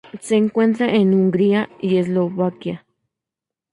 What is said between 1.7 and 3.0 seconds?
y Eslovaquia.